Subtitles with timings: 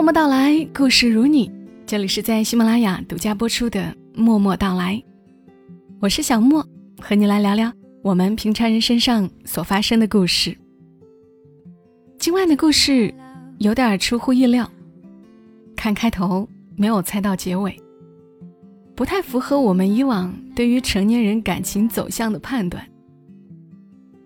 [0.00, 1.52] 默默到来，故事如你。
[1.84, 3.82] 这里是在喜马拉雅独家播出的
[4.14, 4.94] 《默默到来》，
[6.00, 6.66] 我是小莫，
[6.98, 7.70] 和你来聊聊
[8.02, 10.56] 我们平常人身上所发生的故事。
[12.18, 13.12] 今晚的故事
[13.58, 14.66] 有点出乎意料，
[15.76, 17.78] 看开头没有猜到结尾，
[18.94, 22.82] 不太符合我们以往对于成年人感情走向的判断。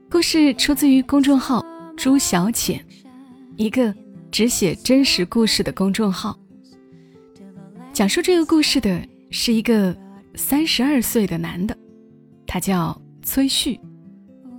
[0.08, 1.66] 故事出自于公众号
[1.98, 2.80] “朱小浅”，
[3.58, 3.92] 一个
[4.34, 6.36] 只写真实故事的公众号。
[7.92, 9.00] 讲述这个故事的
[9.30, 9.96] 是一个
[10.34, 11.78] 三十二岁的男的，
[12.44, 13.78] 他叫崔旭。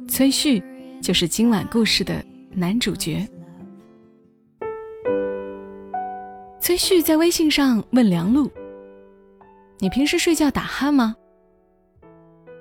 [0.07, 0.63] 崔旭
[1.01, 3.27] 就是今晚故事的男主角。
[6.61, 8.49] 崔旭在微信上问梁璐
[9.79, 11.13] ：“你平时睡觉打鼾吗？”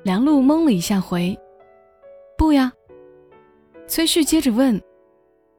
[0.03, 1.39] 梁璐懵了一下，回
[2.37, 2.73] ：“不呀。”
[3.87, 4.83] 崔旭接着问：“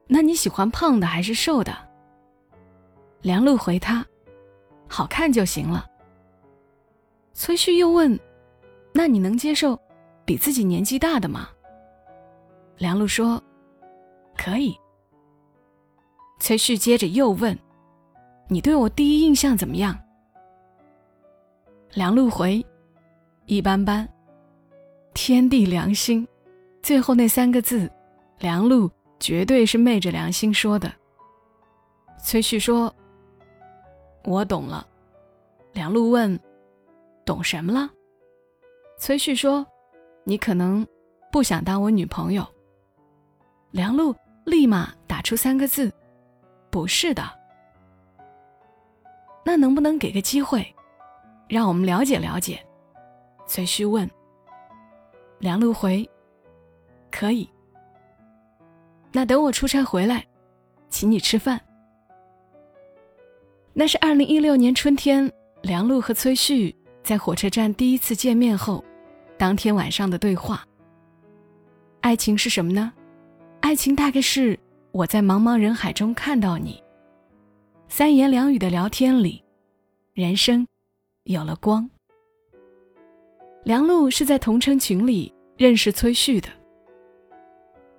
[0.07, 1.75] 那你喜欢胖的还是瘦的？”
[3.21, 4.05] 梁璐回他
[4.87, 5.85] ：“好看就行了。”
[7.33, 8.19] 崔旭又问
[8.93, 9.79] ：“那你能接受
[10.23, 11.49] 比自己年纪大的吗？”
[12.77, 13.41] 梁璐说
[14.37, 14.75] ：“可以。”
[16.39, 17.57] 崔旭接着又问
[18.47, 19.97] ：“你对我第一印象怎么样？”
[21.93, 22.63] 梁璐回
[23.47, 24.07] ：“一般般。”
[25.15, 26.27] 天地良心，
[26.83, 27.89] 最后那三个字。
[28.39, 28.91] 梁璐
[29.25, 30.93] 绝对是昧着良心说的。
[32.23, 32.93] 崔旭说
[34.23, 34.87] ：“我懂了。”
[35.73, 36.39] 梁璐问
[37.25, 37.89] ：“懂什么了？”
[38.99, 39.65] 崔旭说
[40.25, 40.85] ：“你可能
[41.31, 42.45] 不想当我女朋友。”
[43.73, 45.91] 梁璐立马打出三个字
[46.69, 47.23] ：“不是的。”
[49.43, 50.63] 那能不能给个机会，
[51.49, 52.63] 让我们了解了解？
[53.47, 54.07] 崔旭问。
[55.39, 56.07] 梁璐回
[57.09, 57.49] ：“可以。”
[59.15, 60.27] 那等我出差回来，
[60.89, 61.61] 请你吃饭。
[63.71, 68.83] 那是二零一六年春天，梁璐和崔旭在火车站第一次见面后，
[69.37, 70.65] 当天晚上的对话。
[72.01, 72.91] 爱情是什么呢？
[73.61, 74.59] 爱情大概是
[74.91, 76.83] 我在茫茫人海中看到你，
[77.87, 79.41] 三言两语的聊天里，
[80.11, 80.67] 人生
[81.23, 81.89] 有了光。
[83.63, 86.49] 梁璐是在同城群里认识崔旭的。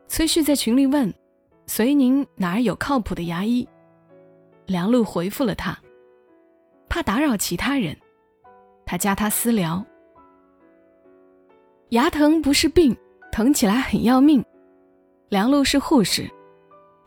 [0.08, 1.12] 崔旭在群里问
[1.66, 3.66] ：“随您哪儿有靠谱的牙医？”
[4.66, 5.76] 梁璐回复了他
[6.88, 7.96] ：“怕打扰其他人，
[8.84, 9.84] 他加他私聊。
[11.90, 12.96] 牙疼不是病，
[13.30, 14.44] 疼起来很要命。
[15.28, 16.30] 梁璐是护士，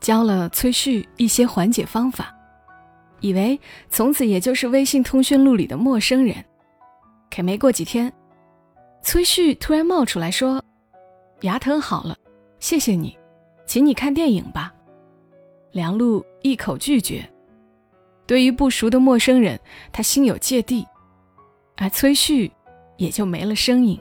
[0.02, 2.34] 教了崔旭一些缓解方法，
[3.22, 6.36] 以为从此也就是微信通讯录里的陌生人。
[7.34, 8.12] 可没过几天，
[9.02, 10.64] 崔旭突然冒出来说
[11.42, 12.16] ：“牙疼好了。”
[12.60, 13.18] 谢谢你，
[13.66, 14.74] 请你看电影吧。
[15.72, 17.28] 梁璐一口拒绝。
[18.28, 19.60] 对于不熟的陌生人，
[19.92, 20.86] 他心有芥蒂，
[21.78, 22.52] 而崔旭
[22.98, 24.00] 也就没了声音。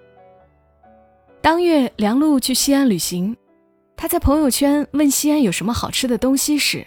[1.40, 3.34] 当月，梁璐去西安旅行，
[3.96, 6.86] 他在朋友圈问西安有什么好吃的东西时，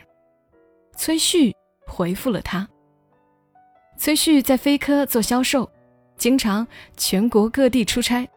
[0.96, 1.56] 崔旭
[1.88, 2.68] 回复了他。
[3.98, 5.68] 崔旭在飞科做销售，
[6.18, 6.68] 经常
[6.98, 8.28] 全国各地出差，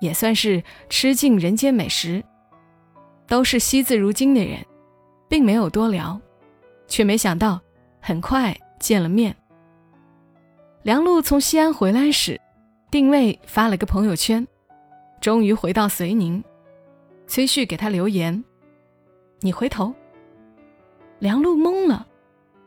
[0.00, 2.24] 也算是吃尽人间美食。
[3.26, 4.64] 都是惜字如金的人，
[5.28, 6.20] 并没有多聊，
[6.86, 7.60] 却没想到
[8.00, 9.34] 很快见了面。
[10.82, 12.40] 梁璐从西安回来时，
[12.90, 14.46] 定位发了个朋友圈，
[15.20, 16.42] 终于回到遂宁。
[17.26, 18.44] 崔旭给他留言
[19.42, 19.92] ：“你回头。”
[21.18, 22.06] 梁璐懵了，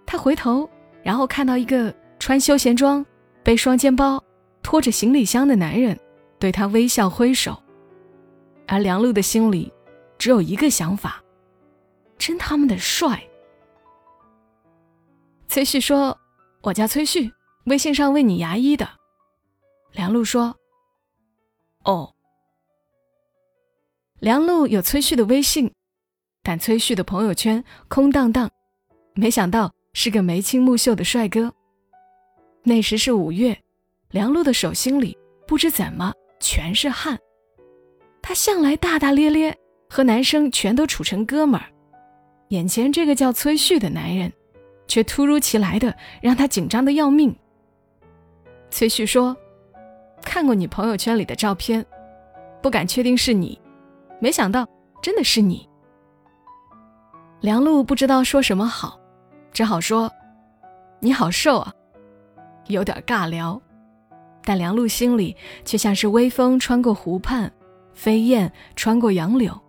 [0.06, 0.70] 他回头，
[1.02, 3.06] 然后看到一个穿休闲装、
[3.44, 4.22] 背双肩包、
[4.62, 5.98] 拖着行李箱的男人，
[6.38, 7.58] 对他微笑挥手，
[8.68, 9.72] 而梁璐的心里。
[10.20, 11.24] 只有一个想法，
[12.18, 13.26] 真他妈的帅！
[15.48, 16.20] 崔旭说
[16.62, 17.32] ：“我叫崔旭，
[17.66, 18.88] 微信上问你牙医的。”
[19.94, 20.56] 梁璐说
[21.86, 22.14] ：“哦。”
[24.20, 25.74] 梁璐有崔旭的微信，
[26.44, 28.52] 但崔旭的朋友圈空荡荡，
[29.16, 31.54] 没想到是个眉清目秀的帅哥。
[32.64, 33.58] 那时是五月，
[34.10, 35.18] 梁璐的手心里
[35.48, 37.18] 不知怎么全是汗，
[38.22, 39.58] 他向来大大咧咧。
[39.90, 41.66] 和男生全都处成哥们儿，
[42.50, 44.32] 眼前这个叫崔旭的男人，
[44.88, 47.36] 却突如其来的让他紧张的要命。
[48.70, 49.36] 崔旭说
[50.22, 51.84] ：“看过你朋友圈里的照片，
[52.62, 53.60] 不敢确定是你，
[54.20, 54.68] 没想到
[55.02, 55.68] 真的是你。”
[57.42, 59.00] 梁璐不知道说什么好，
[59.52, 60.12] 只好说
[61.02, 61.74] ：“你好瘦啊，
[62.68, 63.60] 有点尬聊。”
[64.46, 67.52] 但梁璐心里却像是微风穿过湖畔，
[67.94, 69.60] 飞燕穿过杨柳。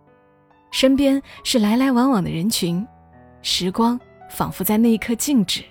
[0.71, 2.85] 身边是来来往往的人群，
[3.41, 5.63] 时光仿佛在那一刻静止。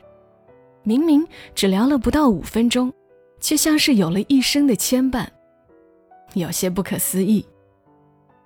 [0.82, 2.92] 明明只聊了不到五分钟，
[3.40, 5.26] 却像是有了一生的牵绊，
[6.34, 7.44] 有些不可思议，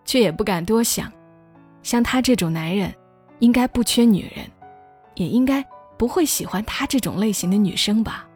[0.05, 1.13] 却也不敢多想。
[1.83, 2.93] 像他这种男人，
[3.41, 4.47] 应该不缺女人，
[5.17, 5.65] 也应该
[5.99, 8.27] 不会喜欢他这种类型的女生吧。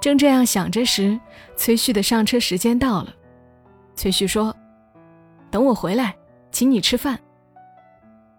[0.00, 1.18] 正这样想着时，
[1.56, 3.12] 崔旭的上车时间到了。
[3.94, 4.54] 崔旭说
[5.50, 6.16] ：“等我回来，
[6.56, 7.20] 请你吃饭。”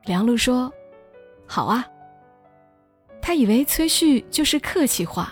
[0.05, 0.73] 梁璐说
[1.45, 1.85] ：“好啊。”
[3.21, 5.31] 他以为崔旭就是客气话，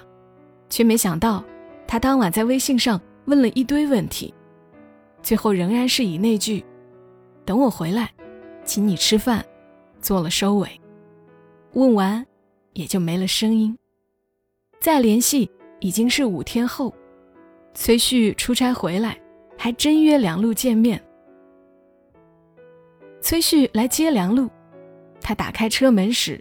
[0.70, 1.44] 却没想到
[1.88, 4.32] 他当晚在微信上问了一堆问题，
[5.24, 6.64] 最后仍然是以那句
[7.44, 8.12] “等我回来，
[8.64, 9.44] 请你吃饭”
[10.00, 10.70] 做了收尾。
[11.74, 12.24] 问完，
[12.74, 13.76] 也就没了声音。
[14.80, 15.50] 再联系，
[15.80, 16.94] 已经是五天后，
[17.74, 19.20] 崔旭出差回来，
[19.58, 21.02] 还真约梁璐见面。
[23.26, 24.48] 崔旭来接梁璐，
[25.20, 26.40] 他打开车门时。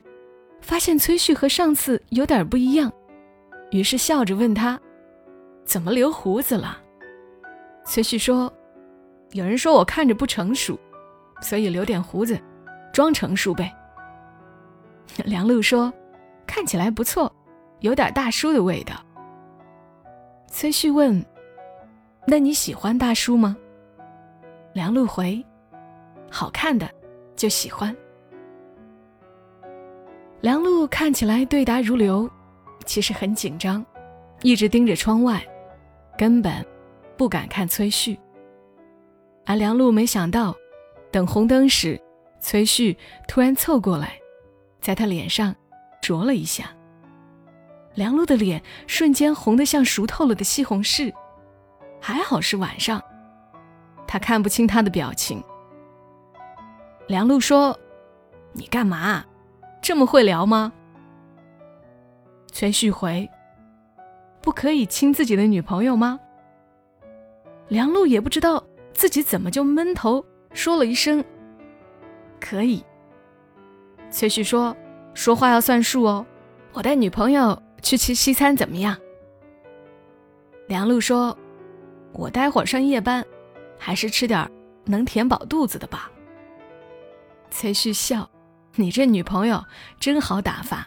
[0.60, 2.92] 发现崔旭和上次有点不一样，
[3.70, 4.78] 于是笑着问他
[5.64, 6.78] ：“怎么留胡子了？”
[7.86, 8.52] 崔旭说
[9.32, 10.78] ：“有人说我看着不成熟，
[11.40, 12.38] 所以留点胡子，
[12.92, 13.74] 装成熟呗。
[15.24, 15.90] ”梁璐说
[16.46, 17.34] ：“看起来不错，
[17.80, 18.94] 有点大叔的味道。”
[20.48, 21.24] 崔旭问
[22.28, 23.56] ：“那你喜欢大叔吗？”
[24.74, 25.42] 梁璐回
[26.34, 26.90] ：“好看的
[27.36, 27.94] 就喜欢。”
[30.42, 32.28] 梁璐看起来对答如流，
[32.84, 33.86] 其实很紧张，
[34.42, 35.40] 一直盯着窗外，
[36.18, 36.52] 根本
[37.16, 38.18] 不敢看崔旭。
[39.46, 40.54] 而梁璐没想到，
[41.12, 41.98] 等红灯时，
[42.40, 42.96] 崔旭
[43.28, 44.18] 突然凑过来，
[44.80, 45.54] 在他脸上
[46.02, 46.70] 啄了一下。
[47.94, 51.14] 梁璐的脸瞬间红得像熟透了的西红柿，
[52.00, 53.00] 还好是晚上，
[54.06, 55.42] 他看不清他的表情。
[57.06, 57.78] 梁璐说
[58.52, 59.24] ：“你干嘛？”
[59.82, 60.72] 这么会聊吗？
[62.50, 63.28] 崔旭回
[64.40, 66.18] ：“不可以亲自己的女朋友吗？”
[67.68, 68.64] 梁璐也不知道
[68.94, 70.24] 自己怎么就闷头
[70.54, 71.22] 说了一声
[72.40, 72.82] ：“可以。”
[74.10, 74.74] 崔旭说
[75.12, 76.24] ：“说话要算数哦，
[76.72, 78.96] 我带女朋友去吃西餐怎么样？”
[80.68, 81.36] 梁璐说
[82.12, 83.22] ：“我待会儿上夜班，
[83.78, 84.50] 还是吃点
[84.86, 86.10] 能填饱肚子的吧。”
[87.54, 88.28] 崔旭笑。
[88.74, 89.64] 你这女朋友
[90.00, 90.86] 真好打发。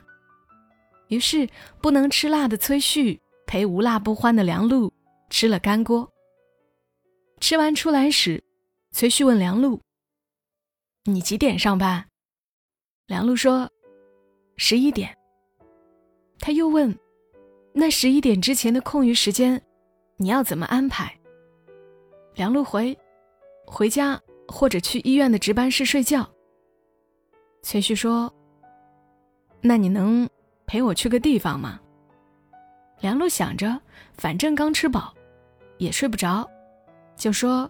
[1.07, 1.47] 于是，
[1.81, 4.91] 不能吃辣的崔旭陪无辣不欢的梁璐
[5.29, 6.11] 吃了干锅。
[7.39, 8.43] 吃完出来时，
[8.91, 9.79] 崔旭问梁璐
[11.05, 12.05] ：“你几点上班？”
[13.07, 13.71] 梁璐说
[14.57, 15.17] ：“十一点。”
[16.39, 16.93] 他又问
[17.73, 19.63] ：“那十一点之前的空余时间，
[20.17, 21.17] 你要怎么安排？”
[22.35, 22.97] 梁璐回
[23.65, 26.29] ：“回家或者去医院的值班室睡觉。”
[27.67, 28.33] 崔旭说
[29.59, 30.25] ：“那你能
[30.65, 31.77] 陪我去个地方吗？”
[33.01, 33.77] 梁璐想着，
[34.13, 35.13] 反正刚吃饱，
[35.77, 36.49] 也睡不着，
[37.17, 37.69] 就说：“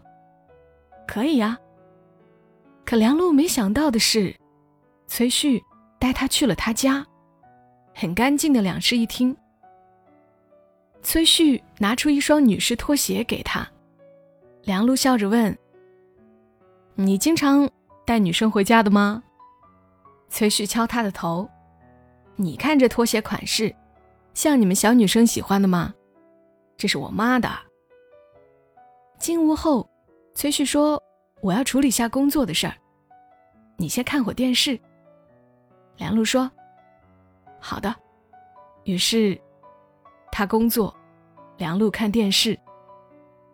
[1.07, 1.57] 可以呀。”
[2.85, 4.35] 可梁璐没想到的是，
[5.07, 5.59] 崔旭
[5.97, 7.03] 带他去了他家，
[7.95, 9.35] 很干净的两室一厅。
[11.01, 13.67] 崔旭拿出一双女士拖鞋给他，
[14.61, 15.57] 梁璐笑着问
[16.93, 17.67] ：“你经常
[18.05, 19.23] 带女生回家的吗？”
[20.29, 21.49] 崔旭敲他的头
[22.35, 23.73] ：“你看这拖鞋款式，
[24.33, 25.93] 像你们小女生喜欢的吗？
[26.77, 27.49] 这是我妈的。”
[29.17, 29.89] 进屋后，
[30.35, 31.01] 崔旭说
[31.41, 32.75] ：“我要处理下工作的事儿，
[33.77, 34.79] 你先看会电视。”
[35.97, 36.51] 梁璐说
[37.59, 37.95] ：“好的。”
[38.85, 39.39] 于是
[40.31, 40.95] 他工作，
[41.57, 42.57] 梁璐看电视。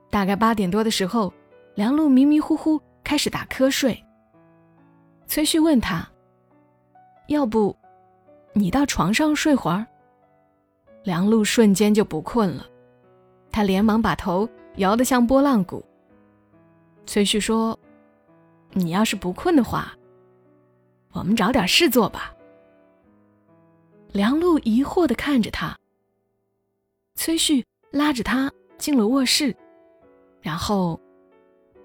[0.09, 1.33] 大概八点多的时候，
[1.75, 4.03] 梁璐迷迷糊糊开始打瞌睡。
[5.27, 6.07] 崔旭问他。
[7.27, 7.75] 要不，
[8.53, 9.85] 你到床上睡会儿。
[11.03, 12.65] 梁璐瞬间就不困了，
[13.51, 15.83] 他连忙把头摇得像拨浪鼓。
[17.05, 17.77] 崔旭说
[18.71, 19.93] ：“你要是不困的话，
[21.11, 22.33] 我们找点事做吧。”
[24.13, 25.77] 梁璐疑惑地看着他。
[27.15, 29.55] 崔旭拉着他进了卧室，
[30.41, 30.99] 然后，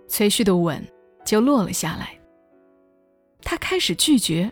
[0.09, 0.83] 崔旭的吻
[1.25, 2.19] 就落了下来。
[3.43, 4.51] 他开始拒绝。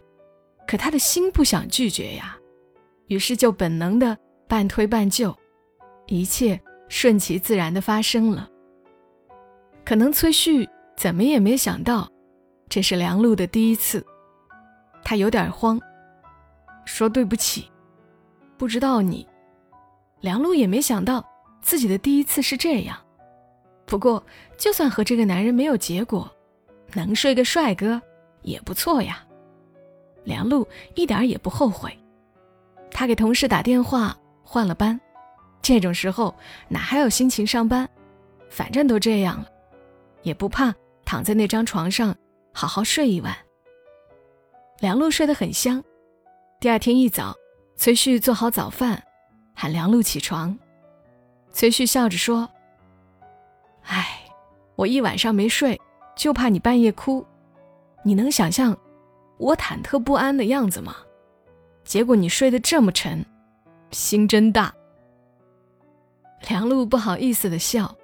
[0.67, 2.37] 可他的心不想拒绝呀，
[3.07, 4.17] 于是就本能的
[4.49, 5.37] 半推半就，
[6.07, 8.49] 一切顺其自然的发生了。
[9.85, 12.11] 可能崔旭怎么也没想到，
[12.69, 14.05] 这是梁璐的第一次，
[15.05, 15.81] 他有点慌，
[16.85, 17.71] 说对不起，
[18.57, 19.27] 不知道你。
[20.21, 21.25] 梁璐也没想到
[21.61, 22.99] 自己的第一次是这样，
[23.85, 24.25] 不过
[24.57, 26.29] 就算和这个男人没有结果，
[26.95, 28.01] 能睡个帅哥
[28.43, 29.26] 也不错呀。
[30.27, 31.97] 梁璐一点也不后悔，
[32.91, 35.01] 他给同事打电话换了班。
[35.63, 36.35] 这种时候
[36.69, 37.89] 哪还有心情上班？
[38.51, 39.49] 反正都这样了，
[40.23, 42.15] 也不怕躺在那张床上
[42.53, 43.35] 好好睡一晚。
[44.81, 45.83] 梁璐睡得很香。
[46.61, 47.35] 第二天一早，
[47.77, 49.03] 崔旭做好早饭，
[49.55, 50.59] 喊梁璐起床。
[51.53, 52.49] 崔旭笑着说
[53.87, 54.21] ：“哎，
[54.75, 55.81] 我一晚上没睡，
[56.17, 57.25] 就怕你半夜哭。
[58.03, 58.77] 你能想象
[59.39, 60.97] 我忐忑不安的样子吗？
[61.85, 63.25] 结果你睡得这么沉，
[63.91, 64.75] 心真大。”
[66.49, 67.97] 梁璐不好意思的笑，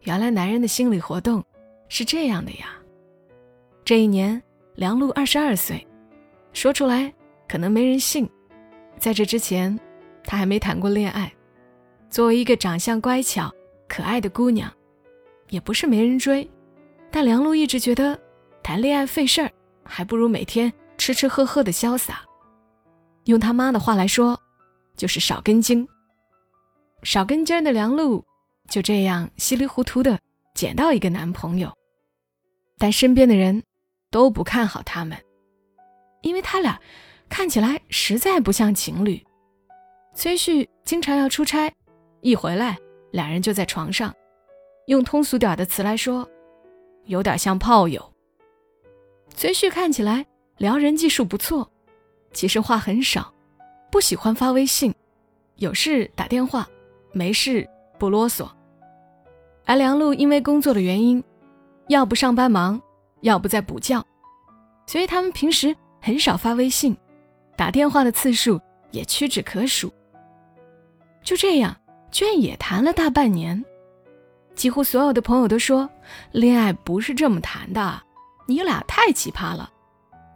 [0.00, 1.44] 原来男人的心理活动
[1.88, 2.78] 是这样的呀。
[3.84, 4.42] 这一年，
[4.74, 5.86] 梁璐二十二岁，
[6.52, 7.12] 说出来
[7.48, 8.28] 可能没人信。
[8.98, 9.78] 在这之前，
[10.22, 11.32] 她还没谈过恋爱。
[12.08, 13.52] 作为一个长相乖巧、
[13.88, 14.72] 可爱的姑娘，
[15.50, 16.48] 也不是没人追，
[17.10, 18.18] 但梁璐一直觉得
[18.62, 19.50] 谈恋爱费事儿，
[19.84, 22.22] 还不如每天吃吃喝喝的潇洒。
[23.24, 24.38] 用他妈的话来说，
[24.96, 25.86] 就是少根筋。
[27.02, 28.24] 少根筋的梁璐
[28.68, 30.18] 就这样稀里糊涂的
[30.54, 31.72] 捡到一个男朋友，
[32.78, 33.62] 但身边的人
[34.10, 35.16] 都不看好他们，
[36.22, 36.80] 因为他俩
[37.28, 39.22] 看起来实在不像情侣。
[40.14, 41.72] 崔旭经常要出差。
[42.20, 42.78] 一回来，
[43.12, 44.14] 两人就在床上，
[44.86, 46.26] 用通俗点的词来说，
[47.04, 48.13] 有点像炮友。
[49.34, 50.24] 崔旭看起来
[50.56, 51.68] 撩人技术不错，
[52.32, 53.32] 其实话很少，
[53.90, 54.94] 不喜欢发微信，
[55.56, 56.66] 有事打电话，
[57.12, 58.48] 没事不啰嗦。
[59.66, 61.22] 而梁璐因为工作的原因，
[61.88, 62.80] 要不上班忙，
[63.20, 64.02] 要不在补觉，
[64.86, 66.96] 所以他们平时很少发微信，
[67.56, 68.60] 打电话的次数
[68.90, 69.92] 也屈指可数。
[71.22, 71.76] 就这样。
[72.10, 73.64] 居然也谈了大半年，
[74.54, 75.90] 几乎所有的朋友都说，
[76.30, 78.00] 恋爱不是这么谈的，
[78.46, 79.70] 你俩太奇葩了，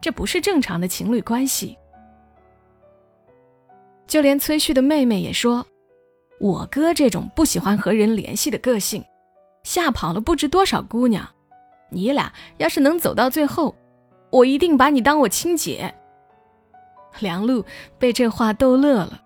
[0.01, 1.77] 这不是正常的情侣关系。
[4.07, 5.67] 就连崔旭的妹妹也说，
[6.41, 9.05] 我哥这种不喜欢和人联系的个性，
[9.65, 11.29] 吓跑了不知多少姑娘。
[11.91, 13.75] 你俩要是能走到最后，
[14.31, 15.95] 我一定把你当我亲姐。
[17.21, 17.65] 梁璐
[17.99, 19.23] 被这话逗乐了。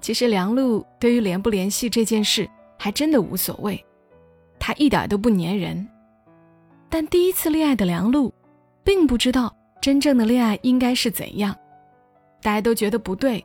[0.00, 2.48] 其实梁璐对于联不联系这件事
[2.78, 3.84] 还真的无所谓，
[4.58, 5.88] 她一点都不粘人。
[6.88, 8.32] 但第一次恋爱的梁璐，
[8.82, 11.54] 并不知道真正的恋爱应该是怎样。
[12.42, 13.44] 大家都觉得不对，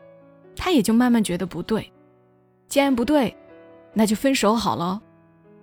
[0.56, 1.92] 她也就慢慢觉得不对。
[2.68, 3.36] 既然不对，
[3.94, 5.02] 那就分手好了。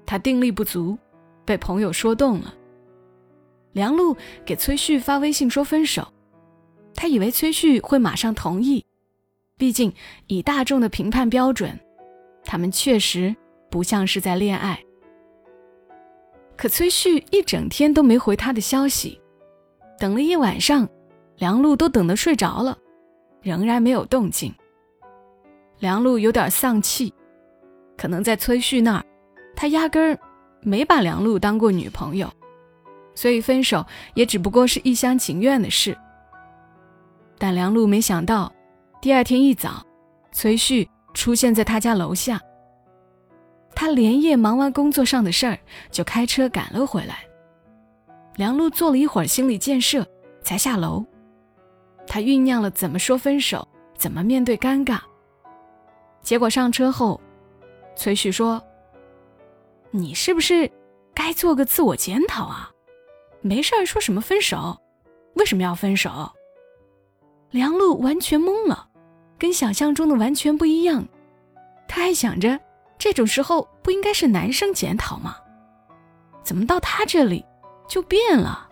[0.05, 0.99] 她定力不足，
[1.45, 2.55] 被朋友说动了。
[3.73, 6.07] 梁璐给崔旭发微信说分手，
[6.95, 8.85] 她以为崔旭会马上同意。
[9.57, 9.93] 毕竟，
[10.27, 11.79] 以大众的评判标准，
[12.45, 13.35] 他们确实
[13.71, 14.83] 不像是在恋爱。
[16.59, 19.21] 可崔旭一整天都没回他的消息，
[19.97, 20.89] 等了一晚上，
[21.37, 22.77] 梁璐都等得睡着了，
[23.41, 24.53] 仍然没有动静。
[25.79, 27.15] 梁璐有点丧气，
[27.97, 29.05] 可能在崔旭那儿，
[29.55, 30.19] 他压根儿
[30.61, 32.29] 没把梁璐当过女朋友，
[33.15, 35.97] 所以分手也只不过是一厢情愿的事。
[37.39, 38.53] 但梁璐没想到。
[39.01, 39.87] 第二天一早，
[40.33, 42.41] 崔旭出现在他家楼下。
[43.81, 45.57] 他连夜忙完工作上的事儿，
[45.93, 47.21] 就开车赶了回来。
[48.35, 50.05] 梁璐做了一会儿心理建设，
[50.43, 51.07] 才下楼。
[52.05, 54.99] 他酝酿了怎么说分手，怎么面对尴尬。
[56.23, 57.21] 结果上车后，
[57.95, 58.61] 崔旭说
[59.93, 60.69] ：“你是不是
[61.15, 62.73] 该做个自我检讨啊？
[63.43, 64.77] 没事儿说什么分手？
[65.35, 66.29] 为什么要分手？”
[67.53, 68.89] 梁璐完全懵了。
[69.39, 71.07] 跟想象中的完全不一样，
[71.87, 72.59] 他还想着
[72.99, 75.37] 这种时候不应该是男生检讨吗？
[76.43, 77.45] 怎么到他这里
[77.87, 78.69] 就变了？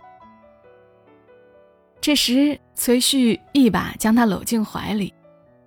[2.01, 5.13] 这时，崔旭一把将他搂进怀里，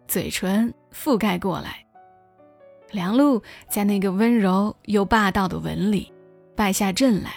[0.08, 1.86] 嘴唇覆盖过来。
[2.92, 6.12] 梁璐在那个温柔又霸道的吻里
[6.56, 7.32] 败下阵来。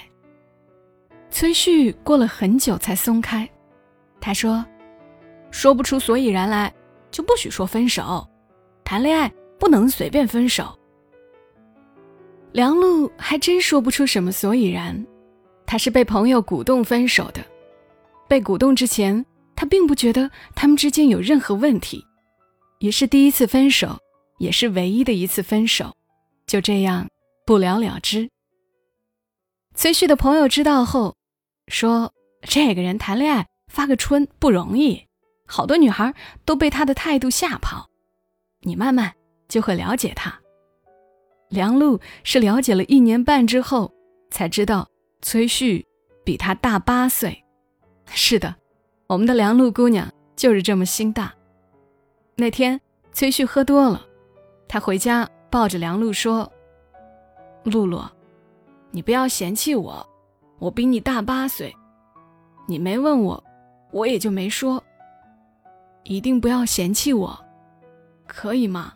[1.31, 3.49] 崔旭过了很久才松开，
[4.21, 4.65] 他说
[5.51, 6.73] ：“说不出所以然来。”
[7.13, 8.27] 就不许说分手，
[8.83, 10.79] 谈恋爱不能随便分手。
[12.53, 15.07] 梁璐还真说不出什么所以然，
[15.67, 17.43] 她是被朋友鼓动分手的。
[18.29, 19.25] 被鼓动之前，
[19.57, 22.05] 她并不觉得他们之间有任何问题，
[22.79, 23.99] 也是第一次分手，
[24.39, 25.97] 也是唯一的一次分手，
[26.47, 27.09] 就这样
[27.47, 28.29] 不了了之。
[29.75, 31.17] 崔旭的朋友知道后，
[31.69, 35.07] 说这个人谈恋爱发个春不容易。
[35.47, 37.89] 好多女孩都被他的态度吓跑，
[38.61, 39.15] 你慢慢
[39.49, 40.42] 就会了解他。
[41.53, 43.93] 梁璐是了解了一年半之后
[44.31, 44.89] 才知道，
[45.21, 45.87] 崔旭
[46.25, 47.45] 比他大八岁。
[48.07, 48.55] 是的，
[49.07, 51.31] 我们的梁璐姑娘就是这么心大。
[52.37, 52.81] 那天
[53.13, 54.03] 崔旭喝多了，
[54.67, 56.51] 他回家抱着梁璐说
[57.65, 58.03] ：“露露，
[58.91, 60.09] 你不要嫌弃我，
[60.59, 61.77] 我比你大八岁，
[62.67, 63.45] 你没问我，
[63.91, 64.83] 我也就没说。
[66.05, 67.39] 一定不要嫌弃我，
[68.27, 68.95] 可以吗？”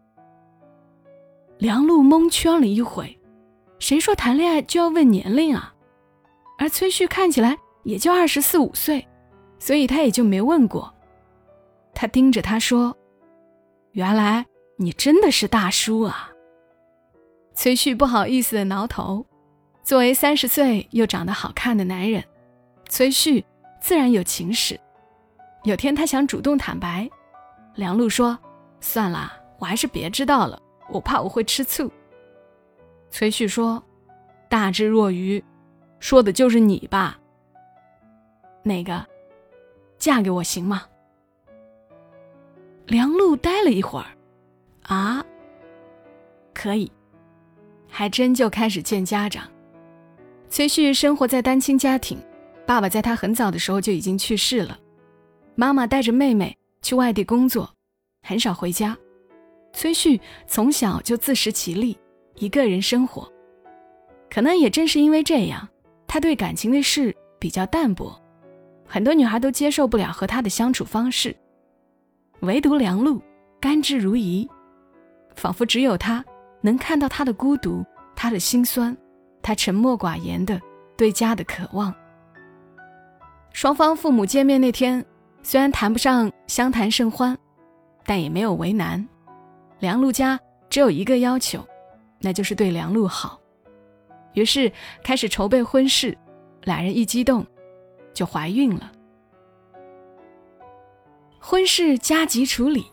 [1.58, 3.18] 梁璐蒙圈了一会，
[3.78, 5.72] 谁说谈恋爱就要问年龄啊？
[6.58, 9.06] 而崔旭看起来也就二十四五岁，
[9.58, 10.92] 所以他也就没问过。
[11.94, 12.94] 他盯着他说
[13.92, 14.44] ：“原来
[14.76, 16.30] 你真的是大叔啊！”
[17.56, 19.24] 崔旭不好意思的挠头。
[19.82, 22.22] 作为三十岁又长得好看的男人，
[22.88, 23.42] 崔旭
[23.80, 24.78] 自然有情史。
[25.64, 27.08] 有天他想主动坦白，
[27.76, 28.38] 梁璐说
[28.80, 31.90] ：“算了，我还是别知道了。”我怕我会吃醋。
[33.10, 33.82] 崔旭说
[34.48, 35.42] ：“大智若愚，
[36.00, 37.18] 说的就是你吧？
[38.62, 39.04] 那个，
[39.98, 40.84] 嫁给我行吗？”
[42.86, 44.06] 梁璐呆了一会儿，
[44.82, 45.24] 啊，
[46.54, 46.90] 可以，
[47.88, 49.44] 还真就开始见家长。
[50.48, 52.18] 崔旭生活在单亲家庭，
[52.64, 54.78] 爸爸在他很早的时候就已经去世了，
[55.56, 57.74] 妈妈带着妹妹去外地工作，
[58.22, 58.96] 很少回家。
[59.76, 61.98] 崔旭从小就自食其力，
[62.36, 63.30] 一个人生活。
[64.30, 65.68] 可能也正是因为这样，
[66.06, 68.18] 他对感情的事比较淡薄，
[68.88, 71.36] 很多女孩都接受不了和他的相处方式。
[72.40, 73.20] 唯独梁璐
[73.60, 74.48] 甘之如饴，
[75.34, 76.24] 仿佛只有他
[76.62, 78.96] 能看到他的孤独，他的心酸，
[79.42, 80.58] 他沉默寡言的
[80.96, 81.94] 对家的渴望。
[83.52, 85.04] 双方父母见面那天，
[85.42, 87.36] 虽然谈不上相谈甚欢，
[88.06, 89.06] 但也没有为难。
[89.78, 90.40] 梁璐家
[90.70, 91.66] 只有一个要求，
[92.20, 93.38] 那就是对梁璐好。
[94.34, 96.16] 于是开始筹备婚事，
[96.62, 97.46] 俩人一激动，
[98.14, 98.92] 就怀孕了。
[101.38, 102.86] 婚事加急处理，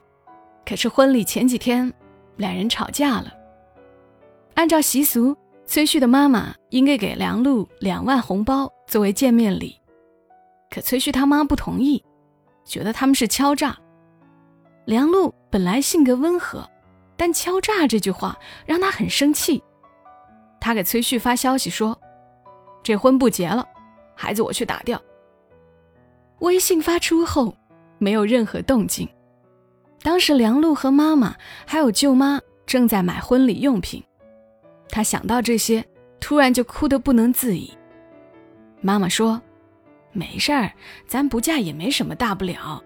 [0.66, 1.92] 可是婚礼前几天，
[2.38, 3.34] 两人吵架了。
[4.56, 9.80] 按照习俗，崔旭的妈妈应该给梁璐两万红包作为见面礼，
[10.70, 12.04] 可崔旭他妈不同意，
[12.64, 13.78] 觉得他们是敲诈。
[14.86, 16.70] 梁璐本来性格温和。
[17.16, 19.64] 但“敲诈”这句话让他很生气，
[20.60, 22.00] 他给崔旭发消息说
[22.84, 23.68] ：“这婚不结了，
[24.16, 25.02] 孩子我去打掉。”
[26.40, 27.56] 微信发出后，
[28.00, 29.08] 没有任何动静。
[30.02, 34.04] 当时梁璐和妈妈还有舅妈正在买婚礼用品，
[34.90, 35.86] 他想到这些，
[36.20, 37.72] 突然就哭得不能自已。
[38.82, 39.42] 妈妈说
[40.12, 40.74] ：“没事儿，
[41.08, 42.84] 咱不嫁也没什么大不了，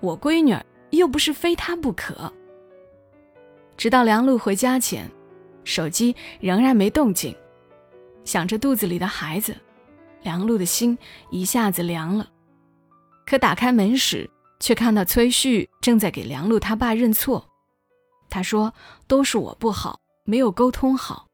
[0.00, 0.56] 我闺女
[0.90, 2.32] 又不是非她不可。”
[3.76, 5.10] 直到梁璐回家前，
[5.64, 7.34] 手机仍然没动静。
[8.24, 9.54] 想着肚子里的孩子，
[10.22, 10.96] 梁璐的心
[11.30, 12.28] 一下子凉了。
[13.26, 14.28] 可打开门时，
[14.60, 17.46] 却看到崔旭正在给梁璐他爸认错。
[18.28, 18.72] 他说
[19.06, 21.26] ：“都是我不好，没有沟通好。”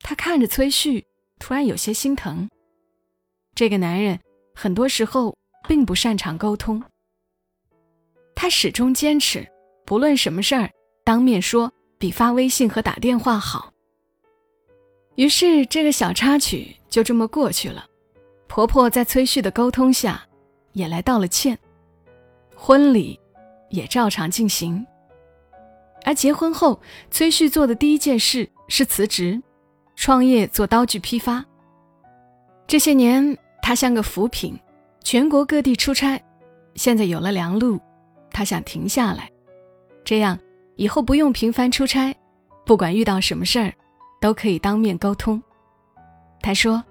[0.00, 1.06] 他看着崔旭，
[1.38, 2.48] 突然有些心疼。
[3.54, 4.18] 这个男人
[4.54, 5.36] 很多时候
[5.68, 6.82] 并不擅长沟通。
[8.34, 9.46] 他始终坚持，
[9.84, 10.70] 不论什么事儿。
[11.04, 13.72] 当面说比发微信和打电话好。
[15.16, 17.86] 于是这个小插曲就这么过去了。
[18.48, 20.22] 婆婆在崔旭的沟通下，
[20.72, 21.58] 也来道了歉。
[22.54, 23.18] 婚礼
[23.70, 24.86] 也照常进行。
[26.04, 29.40] 而结婚后，崔旭做的第一件事是辞职，
[29.96, 31.44] 创业做刀具批发。
[32.66, 34.58] 这些年，他像个浮萍，
[35.02, 36.20] 全国各地出差。
[36.74, 37.78] 现在有了梁璐，
[38.30, 39.30] 他想停下来，
[40.04, 40.38] 这样。
[40.76, 42.14] 以后不用频繁出差，
[42.64, 43.72] 不管遇到什么事儿，
[44.20, 45.42] 都可以当面沟通。
[46.40, 46.82] 他说：“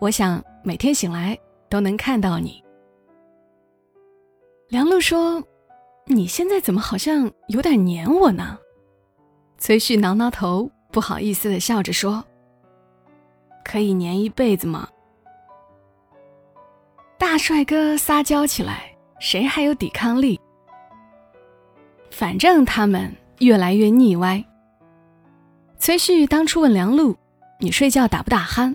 [0.00, 1.38] 我想每天醒来
[1.68, 2.62] 都能看到你。”
[4.68, 5.42] 梁璐说
[6.06, 8.58] ：“你现在怎么好像有点黏我呢？”
[9.58, 12.24] 崔旭挠挠头，不好意思的笑着说
[13.64, 14.88] ：“可以黏一辈子吗？”
[17.16, 20.38] 大帅哥撒娇起来，谁还有抵抗力？
[22.16, 24.44] 反正他们越来越腻歪。
[25.78, 27.16] 崔旭当初问梁璐
[27.58, 28.72] ：“你睡觉打不打鼾？”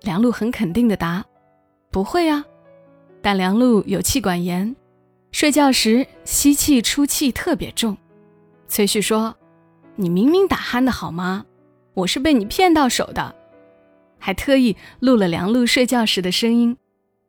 [0.00, 1.22] 梁璐很肯定的答
[1.92, 2.42] ：“不会啊。”
[3.20, 4.74] 但梁璐有气管炎，
[5.30, 7.94] 睡觉时吸气出气特别重。
[8.66, 9.36] 崔旭说
[9.96, 11.44] ：“你明明打鼾的好吗？
[11.92, 13.34] 我是被你骗到手的。”
[14.18, 16.78] 还特意录了梁璐睡觉时的声音，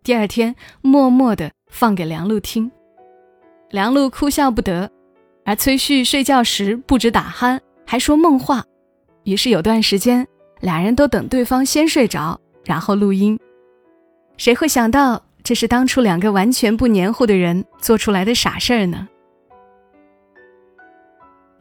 [0.02, 2.72] 第二天默默的放给梁璐听。
[3.70, 4.90] 梁璐哭笑不得。
[5.52, 8.64] 而崔旭睡觉时不止打鼾，还说梦话，
[9.26, 10.26] 于是有段时间，
[10.62, 13.38] 俩人都等对方先睡着，然后录音。
[14.38, 19.10] 谁会想到这是当初两个完全不黏糊的人做出来的傻事儿呢？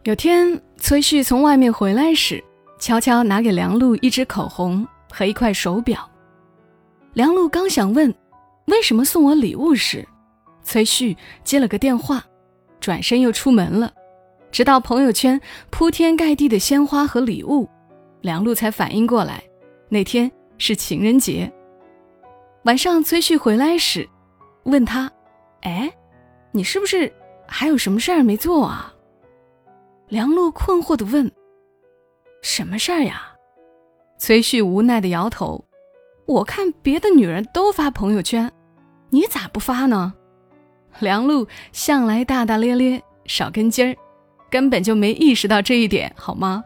[0.05, 2.40] 有天，崔旭从外面回来时，
[2.79, 6.09] 悄悄拿给梁璐一支口红和一块手表。
[7.14, 8.14] 梁璐刚想问
[8.66, 10.07] 为什么送我礼物时，
[10.62, 12.24] 崔旭接了个电话，
[12.81, 13.93] 转身又出门了。
[14.51, 15.40] 直到朋友圈
[15.71, 17.69] 铺天盖地的鲜花和礼物，
[18.21, 19.43] 梁璐才反应过来，
[19.88, 21.51] 那天是情人节。
[22.64, 24.09] 晚上，崔旭回来时，
[24.64, 25.11] 问他
[25.62, 25.90] ：“哎，
[26.51, 27.12] 你是不是
[27.47, 28.93] 还有什么事儿没做啊？”
[30.09, 31.31] 梁璐困惑地问
[32.43, 33.23] ：“什么事儿呀？”
[34.19, 35.64] 崔旭无奈地摇头
[36.27, 38.53] ：“我看别的女人都发朋友圈，
[39.11, 40.12] 你咋不发呢？”
[40.98, 43.96] 梁璐向来大大咧咧，少根筋儿。
[44.50, 46.64] 根本就没意识到这一点，好吗？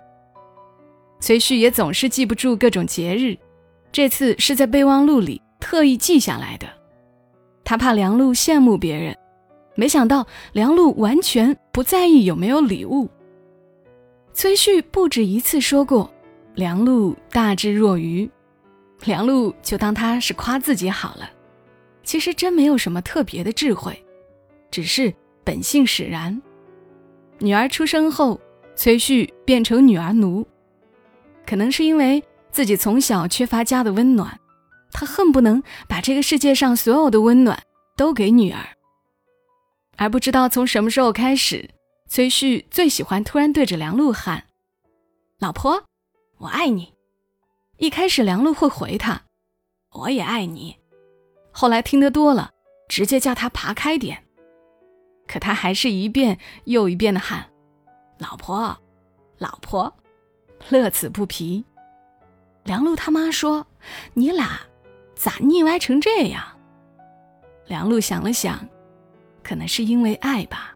[1.20, 3.36] 崔旭也总是记不住各种节日，
[3.92, 6.66] 这次是在备忘录里特意记下来的。
[7.62, 9.16] 他怕梁璐羡慕别人，
[9.74, 13.08] 没想到梁璐完全不在意有没有礼物。
[14.32, 16.12] 崔旭不止一次说过，
[16.54, 18.28] 梁璐大智若愚，
[19.04, 21.30] 梁璐就当他是夸自己好了。
[22.02, 24.03] 其实真没有什么特别的智慧，
[24.74, 26.42] 只是本性使然。
[27.38, 28.40] 女儿出生后，
[28.74, 30.44] 崔旭变成女儿奴，
[31.46, 34.36] 可能是因为自己从小缺乏家的温暖，
[34.90, 37.62] 他恨不能把这个世界上所有的温暖
[37.96, 38.66] 都给女儿。
[39.96, 41.70] 而不知道从什么时候开始，
[42.08, 44.42] 崔旭最喜欢突然对着梁璐喊
[45.38, 45.84] ：“老婆，
[46.38, 46.92] 我爱你。”
[47.78, 49.22] 一开始梁璐会回他
[49.94, 50.76] ：“我也爱你。”
[51.54, 52.50] 后来听得多了，
[52.88, 54.23] 直接叫他爬开点。
[55.26, 57.44] 可他还是一遍又一遍的喊
[58.18, 58.76] ：“老婆，
[59.38, 59.94] 老婆，
[60.68, 61.64] 乐此不疲。”
[62.64, 63.66] 梁璐他妈说
[64.14, 64.60] ：“你俩
[65.14, 66.42] 咋腻歪成这样？”
[67.66, 68.66] 梁璐想了想，
[69.42, 70.74] 可能是因为爱吧。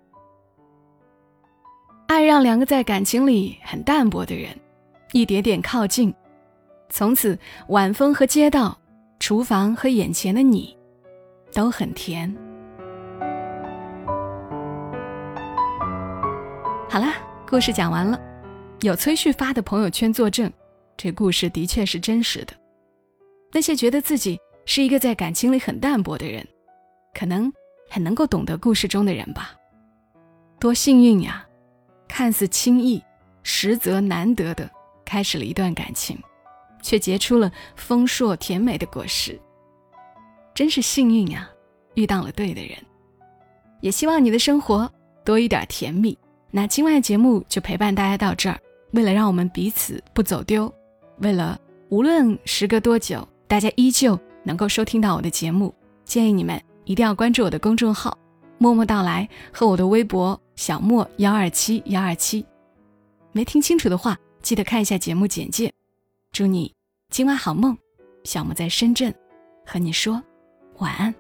[2.06, 4.58] 爱让两个在感情里很淡薄的人
[5.12, 6.14] 一点点靠近，
[6.88, 8.78] 从此晚风和街道、
[9.20, 10.76] 厨房和眼前的你
[11.52, 12.34] 都很甜。
[16.90, 18.18] 好啦，故事讲完了，
[18.80, 20.50] 有崔旭发的朋友圈作证，
[20.96, 22.54] 这故事的确是真实的。
[23.52, 26.42] 那些觉得自己是一个在感情里很淡薄的人，
[27.12, 27.52] 可能
[27.90, 29.54] 很能够懂得故事中的人吧。
[30.58, 31.46] 多幸运呀，
[32.08, 33.04] 看似轻易，
[33.42, 34.68] 实则难得的
[35.04, 36.18] 开始了一段感情，
[36.80, 39.38] 却结出了丰硕甜美的果实。
[40.54, 41.50] 真是幸运呀，
[41.96, 42.78] 遇到了对的人。
[43.82, 44.90] 也希望你的生活
[45.22, 46.18] 多一点甜蜜。
[46.50, 48.58] 那今晚的节目就陪伴大家到这儿。
[48.92, 50.72] 为了让我们彼此不走丢，
[51.18, 58.16] 为了无论时隔多久，大家依旧能够收听到我的节目，建议你们一定要关注我的公众号
[58.56, 62.44] “默默到来”和我的微博“小莫幺二七幺二七”。
[63.32, 65.70] 没听清楚的话，记得看一下节目简介。
[66.32, 66.72] 祝你
[67.10, 67.76] 今晚好梦，
[68.24, 69.14] 小莫在深圳
[69.66, 70.22] 和你说
[70.78, 71.14] 晚安。